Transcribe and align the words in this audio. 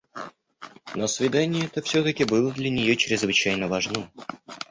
Но 0.95 1.05
свидание 1.05 1.65
это 1.65 1.83
всё-таки 1.83 2.23
было 2.23 2.51
для 2.51 2.71
нее 2.71 2.95
чрезвычайно 2.95 3.67
важно. 3.67 4.09